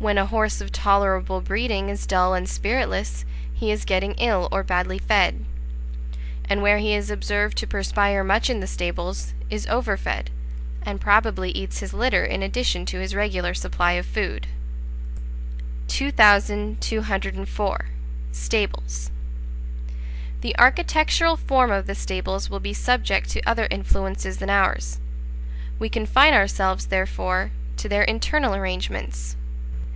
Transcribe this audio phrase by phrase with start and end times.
[0.00, 4.62] When a horse of tolerable breeding is dull and spiritless, he is getting ill or
[4.64, 5.44] badly fed;
[6.48, 10.30] and where he is observed to perspire much in the stables, is overfed,
[10.82, 14.46] and probably eats his litter in addition to his regular supply of food.
[15.88, 17.78] 2204.
[18.32, 19.10] Stables.
[20.40, 24.98] The architectural form of the stables will be subject to other influences than ours;
[25.78, 29.36] we confine ourselves, therefore, to their internal arrangements.